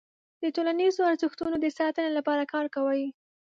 د 0.41 0.43
ټولنیزو 0.55 1.01
ارزښتونو 1.11 1.55
د 1.59 1.65
ساتنې 1.77 2.11
لپاره 2.17 2.43
کار 2.53 2.65
کوي. 2.75 3.05